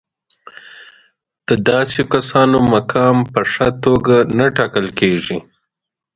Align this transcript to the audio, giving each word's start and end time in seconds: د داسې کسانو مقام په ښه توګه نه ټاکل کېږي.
د 1.47 1.49
داسې 1.69 2.01
کسانو 2.13 2.57
مقام 2.73 3.17
په 3.33 3.39
ښه 3.51 3.67
توګه 3.85 4.15
نه 4.37 4.45
ټاکل 4.57 4.87
کېږي. 4.99 5.37